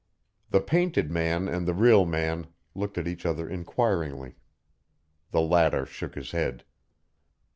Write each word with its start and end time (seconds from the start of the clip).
The 0.49 0.61
painted 0.61 1.11
man 1.11 1.47
and 1.47 1.67
the 1.67 1.75
real 1.75 2.07
man 2.07 2.47
looked 2.73 2.97
at 2.97 3.07
each 3.07 3.23
other 3.23 3.47
inquiringly. 3.47 4.33
The 5.29 5.41
latter 5.41 5.85
shook 5.85 6.15
his 6.15 6.31
head. 6.31 6.63